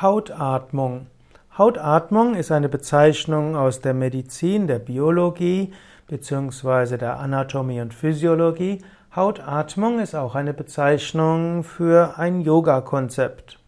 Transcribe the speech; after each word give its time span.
Hautatmung. 0.00 1.08
Hautatmung 1.56 2.36
ist 2.36 2.52
eine 2.52 2.68
Bezeichnung 2.68 3.56
aus 3.56 3.80
der 3.80 3.94
Medizin, 3.94 4.68
der 4.68 4.78
Biologie 4.78 5.72
bzw. 6.06 6.96
der 6.98 7.18
Anatomie 7.18 7.80
und 7.80 7.92
Physiologie. 7.92 8.78
Hautatmung 9.16 9.98
ist 9.98 10.14
auch 10.14 10.36
eine 10.36 10.54
Bezeichnung 10.54 11.64
für 11.64 12.16
ein 12.16 12.42
Yoga-Konzept. 12.42 13.58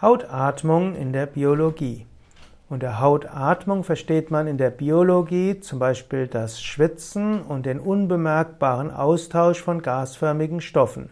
Hautatmung 0.00 0.94
in 0.94 1.12
der 1.12 1.26
Biologie. 1.26 2.06
Unter 2.70 2.98
Hautatmung 2.98 3.84
versteht 3.84 4.30
man 4.30 4.46
in 4.46 4.56
der 4.56 4.70
Biologie 4.70 5.60
zum 5.60 5.78
Beispiel 5.78 6.26
das 6.26 6.62
Schwitzen 6.62 7.42
und 7.42 7.66
den 7.66 7.80
unbemerkbaren 7.80 8.90
Austausch 8.90 9.60
von 9.62 9.82
gasförmigen 9.82 10.62
Stoffen. 10.62 11.10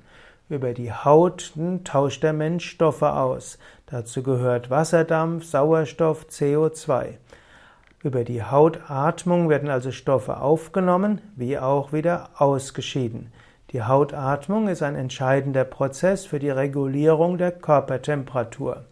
Über 0.48 0.74
die 0.74 0.92
Haut 0.92 1.54
tauscht 1.82 2.22
der 2.22 2.32
Mensch 2.32 2.68
Stoffe 2.68 3.12
aus. 3.14 3.58
Dazu 3.86 4.22
gehört 4.22 4.70
Wasserdampf, 4.70 5.44
Sauerstoff, 5.44 6.26
CO2. 6.30 7.14
Über 8.04 8.22
die 8.22 8.44
Hautatmung 8.44 9.48
werden 9.48 9.68
also 9.68 9.90
Stoffe 9.90 10.40
aufgenommen, 10.40 11.20
wie 11.34 11.58
auch 11.58 11.92
wieder 11.92 12.30
ausgeschieden. 12.36 13.32
Die 13.72 13.82
Hautatmung 13.82 14.68
ist 14.68 14.84
ein 14.84 14.94
entscheidender 14.94 15.64
Prozess 15.64 16.26
für 16.26 16.38
die 16.38 16.50
Regulierung 16.50 17.38
der 17.38 17.50
Körpertemperatur. 17.50 18.84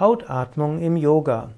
Hautatmung 0.00 0.80
im 0.80 0.96
Yoga. 0.96 1.50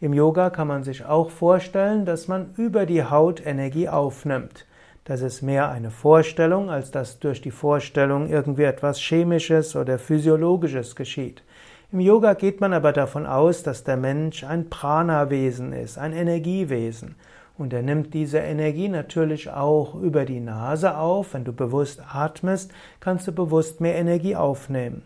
Im 0.00 0.12
Yoga 0.12 0.50
kann 0.50 0.68
man 0.68 0.84
sich 0.84 1.04
auch 1.04 1.30
vorstellen, 1.30 2.06
dass 2.06 2.28
man 2.28 2.54
über 2.56 2.86
die 2.86 3.02
Haut 3.02 3.44
Energie 3.44 3.88
aufnimmt. 3.88 4.66
Das 5.04 5.20
ist 5.20 5.42
mehr 5.42 5.68
eine 5.68 5.90
Vorstellung, 5.90 6.70
als 6.70 6.92
dass 6.92 7.18
durch 7.18 7.40
die 7.40 7.50
Vorstellung 7.50 8.28
irgendwie 8.28 8.62
etwas 8.62 9.00
Chemisches 9.00 9.74
oder 9.74 9.98
Physiologisches 9.98 10.94
geschieht. 10.94 11.42
Im 11.90 11.98
Yoga 11.98 12.34
geht 12.34 12.60
man 12.60 12.72
aber 12.72 12.92
davon 12.92 13.26
aus, 13.26 13.64
dass 13.64 13.82
der 13.82 13.96
Mensch 13.96 14.44
ein 14.44 14.70
Prana-Wesen 14.70 15.72
ist, 15.72 15.98
ein 15.98 16.12
Energiewesen. 16.12 17.16
Und 17.58 17.72
er 17.72 17.82
nimmt 17.82 18.14
diese 18.14 18.38
Energie 18.38 18.88
natürlich 18.88 19.50
auch 19.50 19.96
über 19.96 20.24
die 20.24 20.40
Nase 20.40 20.96
auf. 20.96 21.34
Wenn 21.34 21.44
du 21.44 21.52
bewusst 21.52 22.00
atmest, 22.14 22.70
kannst 23.00 23.26
du 23.26 23.32
bewusst 23.32 23.80
mehr 23.80 23.96
Energie 23.96 24.36
aufnehmen. 24.36 25.02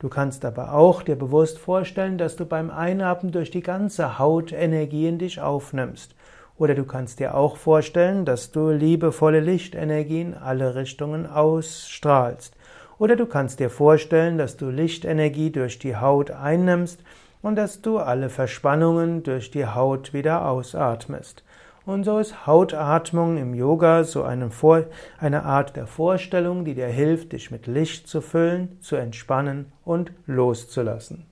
Du 0.00 0.08
kannst 0.08 0.44
aber 0.44 0.74
auch 0.74 1.02
dir 1.02 1.16
bewusst 1.16 1.58
vorstellen, 1.58 2.18
dass 2.18 2.34
du 2.34 2.44
beim 2.46 2.70
Einatmen 2.70 3.32
durch 3.32 3.50
die 3.50 3.62
ganze 3.62 4.18
Haut 4.18 4.52
Energie 4.52 5.06
in 5.06 5.18
dich 5.18 5.40
aufnimmst. 5.40 6.16
Oder 6.58 6.74
du 6.74 6.84
kannst 6.84 7.20
dir 7.20 7.34
auch 7.34 7.56
vorstellen, 7.56 8.24
dass 8.24 8.50
du 8.50 8.70
liebevolle 8.70 9.40
Lichtenergie 9.40 10.22
in 10.22 10.34
alle 10.34 10.74
Richtungen 10.74 11.26
ausstrahlst. 11.26 12.56
Oder 12.98 13.16
du 13.16 13.26
kannst 13.26 13.60
dir 13.60 13.68
vorstellen, 13.68 14.38
dass 14.38 14.56
du 14.56 14.70
Lichtenergie 14.70 15.50
durch 15.50 15.78
die 15.78 15.96
Haut 15.96 16.30
einnimmst 16.30 17.00
und 17.42 17.56
dass 17.56 17.82
du 17.82 17.98
alle 17.98 18.30
Verspannungen 18.30 19.22
durch 19.22 19.50
die 19.50 19.66
Haut 19.66 20.14
wieder 20.14 20.48
ausatmest. 20.48 21.44
Und 21.84 22.04
so 22.04 22.18
ist 22.18 22.46
Hautatmung 22.46 23.36
im 23.36 23.54
Yoga 23.54 24.02
so 24.02 24.24
eine, 24.24 24.50
eine 25.20 25.44
Art 25.44 25.76
der 25.76 25.86
Vorstellung, 25.86 26.64
die 26.64 26.74
dir 26.74 26.88
hilft, 26.88 27.32
dich 27.32 27.52
mit 27.52 27.68
Licht 27.68 28.08
zu 28.08 28.20
füllen, 28.20 28.80
zu 28.80 28.96
entspannen 28.96 29.70
und 29.84 30.10
loszulassen. 30.26 31.26